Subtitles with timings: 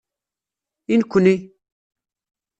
[0.91, 1.35] I nekkni?